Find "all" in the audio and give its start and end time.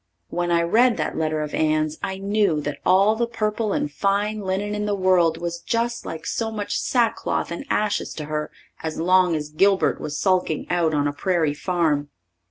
2.83-3.15